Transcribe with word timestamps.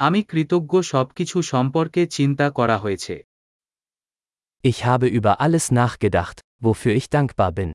আমি 0.00 0.20
কৃতজ্ঞ 0.22 0.72
সবকিছু 0.92 1.36
সম্পর্কে 1.52 2.02
চিন্তা 2.16 2.46
করা 2.50 2.76
হয়েছে 2.78 3.14
Ich 4.64 4.78
habe 4.84 5.06
über 5.18 5.32
alles 5.44 5.64
nachgedacht, 5.78 6.36
wofür 6.62 6.92
ich 7.00 7.06
dankbar 7.16 7.50
bin. 7.58 7.70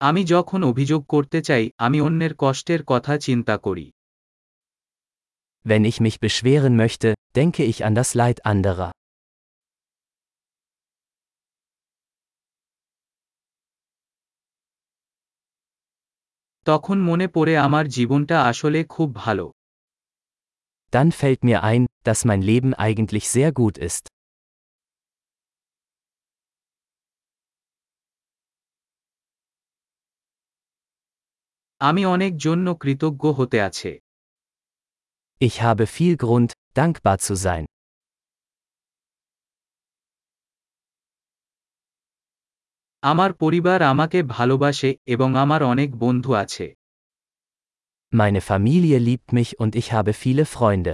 আমি 0.00 0.22
যখন 0.24 0.60
অভিযোগ 0.64 1.02
করতে 1.06 1.38
চাই 1.42 1.64
আমি 1.86 1.98
অন্যের 2.00 2.32
কষ্টের 2.38 2.80
কথা 2.84 3.14
চিন্তা 3.18 3.54
করি 3.66 3.86
Wenn 5.64 5.84
ich 5.90 5.98
mich 6.06 6.16
beschweren 6.26 6.74
möchte, 6.82 7.08
denke 7.38 7.62
ich 7.72 7.78
an 7.86 7.94
das 8.00 8.10
Leid 8.20 8.38
anderer. 8.52 8.90
তখন 16.67 16.97
মনে 17.09 17.27
পড়ে 17.27 17.53
আমার 17.57 17.85
জীবনটা 17.87 18.37
আসলে 18.51 18.79
খুব 18.95 19.09
ভালো 19.15 19.45
Dann 20.93 21.09
fällt 21.21 21.41
mir 21.49 21.59
ein, 21.71 21.81
dass 22.07 22.19
mein 22.29 22.41
Leben 22.49 22.71
eigentlich 22.85 23.25
sehr 23.35 23.51
gut 23.61 23.75
ist. 23.89 24.03
আমি 31.81 32.03
অনেক 32.05 32.33
জন্য 32.37 32.67
কৃতজ্ঞ 32.83 33.23
হতে 33.39 33.57
আছে 33.67 33.91
Ich 35.41 35.55
habe 35.67 35.85
viel 35.97 36.13
Grund, 36.23 36.51
dankbar 36.79 37.17
zu 37.27 37.33
sein. 37.47 37.65
আমার 43.07 43.31
পরিবার 43.33 43.79
আমাকে 43.83 44.19
ভালোবাসে 44.35 44.89
এবং 45.05 45.29
আমার 45.37 45.61
অনেক 45.63 45.89
বন্ধু 45.95 46.31
আছে 46.43 46.65
Meine 48.13 48.41
Familie 48.41 48.97
liebt 48.99 49.29
mich 49.33 49.51
und 49.59 49.71
ich 49.75 49.87
habe 49.95 50.11
viele 50.13 50.45
Freunde. 50.45 50.93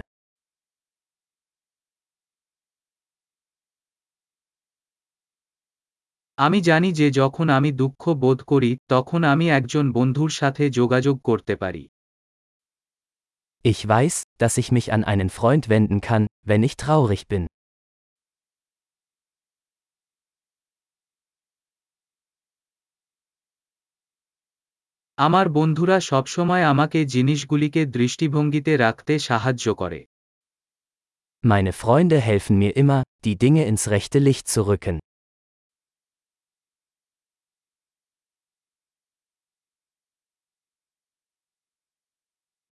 আমি 6.37 6.59
জানি 6.61 6.89
যে 6.91 7.07
যখন 7.11 7.47
আমি 7.49 7.69
দুঃখ 7.71 8.03
বোধ 8.13 8.39
করি 8.43 8.71
তখন 8.87 9.21
আমি 9.23 9.45
একজন 9.49 9.85
বন্ধুর 9.91 10.29
সাথে 10.29 10.63
যোগাযোগ 10.69 11.15
করতে 11.23 11.53
পারি 11.55 11.83
Ich 13.65 13.81
weiß, 13.87 14.15
dass 14.37 14.53
ich 14.57 14.69
mich 14.71 14.87
an 14.93 15.03
einen 15.03 15.29
Freund 15.29 15.63
wenden 15.69 15.99
kann, 16.01 16.23
wenn 16.45 16.63
ich 16.63 16.75
traurig 16.77 17.21
bin. 17.27 17.43
আমার 25.17 25.45
বন্ধুরা 25.49 25.97
সবসময় 26.01 26.63
আমাকে 26.63 26.99
জিনিসগুলিকে 27.05 27.81
দৃষ্টিভঙ্গিতে 27.97 28.73
রাখতে 28.77 29.13
সাহায্য 29.19 29.65
করে 29.75 29.99
Meine 31.43 31.71
Freunde 31.71 32.17
helfen 32.19 32.55
mir 32.57 32.73
immer, 32.75 33.01
die 33.25 33.35
Dinge 33.43 33.63
ins 33.71 33.83
rechte 33.87 34.19
Licht 34.19 34.45
zu 34.47 34.61
rücken. 34.69 34.95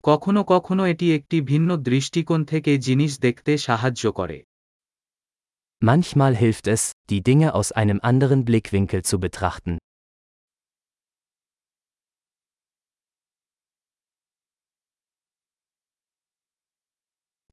কখনো 0.04 0.40
কখনো 0.44 0.82
এটি 0.86 1.06
একটি 1.14 1.36
ভিন্ন 1.40 1.70
দৃষ্টিকোণ 1.88 2.40
থেকে 2.44 2.72
জিনিস 2.78 3.12
দেখতে 3.20 3.52
সাহায্য 3.58 4.04
করে 4.12 4.38
Manchmal 5.82 6.32
hilft 6.42 6.66
es, 6.66 6.82
die 7.10 7.22
Dinge 7.28 7.48
aus 7.58 7.68
einem 7.72 7.98
anderen 8.10 8.40
Blickwinkel 8.44 9.00
zu 9.10 9.16
betrachten. 9.20 9.72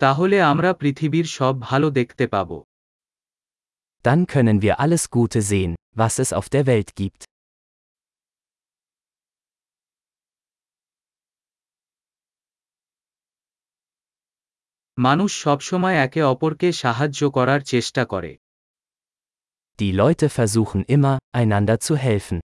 তাহলে 0.01 0.37
আমরা 0.41 0.69
পৃথিবীর 0.73 1.27
সব 1.37 1.53
ভালো 1.61 1.87
দেখতে 1.89 2.25
পাব 2.27 2.51
Dann 4.05 4.21
können 4.33 4.57
wir 4.65 4.73
alles 4.83 5.03
Gute 5.09 5.41
sehen, 5.51 5.71
was 5.95 6.13
es 6.23 6.29
auf 6.39 6.47
der 6.55 6.63
Welt 6.71 6.89
gibt. 6.95 7.21
মানুষ 14.97 15.31
সবসময় 15.41 15.97
একে 16.05 16.21
অপরকে 16.23 16.69
সাহায্য 16.83 17.21
করার 17.31 17.61
চেষ্টা 17.71 18.03
করে 18.05 18.31
Die 19.79 19.93
Leute 20.01 20.27
versuchen 20.37 20.81
immer, 20.95 21.15
einander 21.41 21.77
zu 21.85 21.93
helfen. 22.07 22.39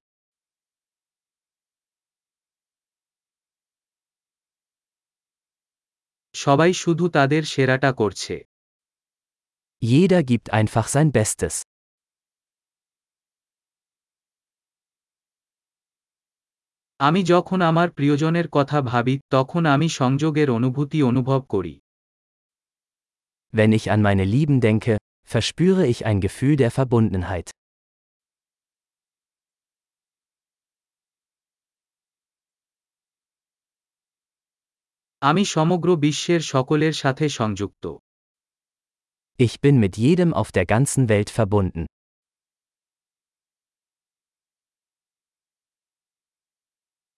সবাই 6.36 6.72
শুধু 6.74 7.06
তাদের 7.10 7.44
সেরাটা 7.46 7.92
করছে 8.02 8.36
Jeder 9.82 10.22
gibt 10.24 10.48
einfach 10.54 10.88
sein 10.94 11.08
Bestes. 11.12 11.56
আমি 17.00 17.22
যখন 17.24 17.60
আমার 17.62 17.88
প্রিয়জনের 17.90 18.48
কথা 18.52 18.78
ভাবি 18.82 19.16
তখন 19.30 19.64
আমি 19.66 19.88
সংযোগের 20.02 20.50
অনুভূতি 20.50 21.00
অনুভব 21.04 21.42
করি 21.54 21.74
Wenn 23.54 23.72
ich 23.80 23.86
an 23.94 24.02
meine 24.02 24.26
Lieben 24.34 24.58
denke, 24.68 24.94
verspüre 25.34 25.84
ich 25.94 26.00
ein 26.06 26.20
Gefühl 26.26 26.56
der 26.56 26.72
Verbundenheit. 26.72 27.48
আমি 35.23 35.43
সমগ্র 35.47 35.89
বিশ্বের 35.97 36.43
সকলের 36.53 36.93
সাথে 36.93 37.27
সংযুক্ত 37.29 37.85
Ich 39.39 39.55
bin 39.61 39.75
mit 39.85 39.95
jedem 39.97 40.31
auf 40.33 40.49
der 40.53 40.67
ganzen 40.67 41.03
Welt 41.09 41.31
verbunden. 41.31 41.83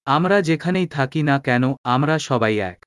আমরা 0.07 0.37
যেখানেই 0.43 0.89
থাকি 0.89 1.21
না 1.23 1.37
কেন 1.39 1.65
আমরা 1.95 2.17
সবাই 2.29 2.55
এক 2.71 2.79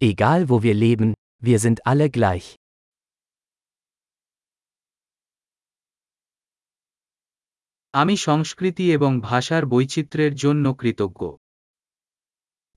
Egal 0.00 0.40
wo 0.50 0.56
wir 0.62 0.76
leben, 0.76 1.10
wir 1.42 1.58
sind 1.58 1.78
alle 1.90 2.08
gleich. 2.16 2.46
আমি 7.94 8.14
সংস্কৃতি 8.28 8.84
এবং 8.92 9.12
ভাষার 9.20 9.64
বৈচিত্র্যের 9.66 10.34
জন্য 10.34 10.64
কৃতজ্ঞ 10.74 11.22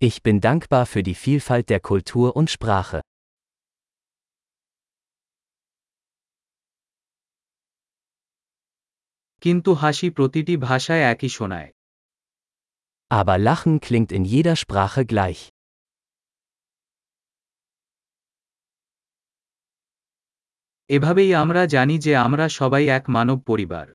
Ich 0.00 0.22
bin 0.22 0.42
dankbar 0.42 0.84
für 0.84 1.02
die 1.02 1.14
Vielfalt 1.14 1.70
der 1.70 1.80
Kultur 1.80 2.36
und 2.36 2.50
Sprache. 2.50 3.00
কিন্তু 9.42 9.70
হাসি 9.82 10.08
প্রতিটি 10.16 10.54
ভাষায় 10.68 11.04
একই 11.12 11.30
শোনায় 11.38 11.70
Aber 13.10 13.36
Lachen 13.48 13.74
klingt 13.86 14.10
in 14.18 14.24
jeder 14.32 14.56
Sprache 14.62 15.02
gleich. 15.12 15.40
এভাবেই 20.88 21.30
আমরা 21.42 21.62
জানি 21.66 21.96
যে 21.98 22.12
আমরা 22.26 22.44
সবাই 22.58 22.84
এক 22.98 23.04
মানব 23.16 23.38
পরিবার 23.50 23.86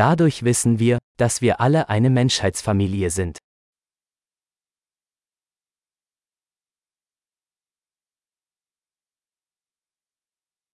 Dadurch 0.00 0.38
wissen 0.48 0.72
wir, 0.84 0.96
dass 1.22 1.34
wir 1.44 1.54
alle 1.64 1.80
eine 1.94 2.10
Menschheitsfamilie 2.18 3.10
sind. 3.18 3.34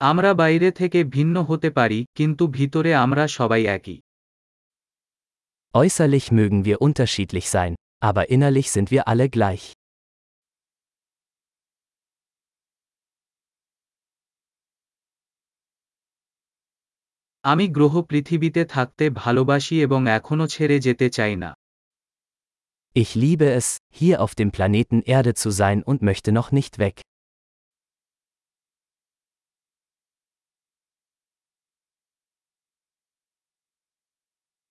আমরা 0.01 0.31
বাইরে 0.35 0.69
থেকে 0.71 0.99
ভিন্ন 1.17 1.37
হতে 1.43 1.69
পারি 1.71 1.99
কিন্তু 2.19 2.45
ভিতরে 2.49 2.91
আমরা 2.95 3.25
সবাই 3.39 3.63
একই 3.77 3.99
Äußerlich 5.75 6.27
mögen 6.31 6.61
wir 6.65 6.77
unterschiedlich 6.81 7.47
sein, 7.51 7.73
aber 8.01 8.23
innerlich 8.35 8.69
sind 8.71 8.89
wir 8.93 9.03
alle 9.11 9.27
gleich. 9.29 9.65
আমি 17.45 17.65
গ্রহ 17.69 17.95
পৃথিবীতে 18.03 18.63
থাকতে 18.65 19.05
ভালোবাসি 19.23 19.77
এবং 19.83 20.01
এখনও 20.09 20.47
ছেড়ে 20.47 20.77
যেতে 20.81 21.07
চাই 21.11 21.35
না 21.37 21.51
Ich 22.97 23.11
liebe 23.17 23.49
es, 23.61 23.69
hier 24.01 24.17
auf 24.25 24.33
dem 24.35 24.51
Planeten 24.57 24.99
Erde 25.15 25.33
zu 25.35 25.51
sein 25.61 25.79
und 25.83 25.99
möchte 26.03 26.31
noch 26.33 26.51
nicht 26.53 26.75
weg. 26.79 26.97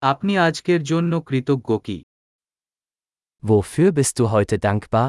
আপনি 0.07 0.33
আজকের 0.37 0.81
জন্য 0.83 1.11
কৃতজ্ঞ 1.27 1.69
কি 1.77 1.97
Wofür 3.43 3.89
bist 3.91 4.13
du 4.19 4.25
heute 4.31 4.55
dankbar? 4.57 5.07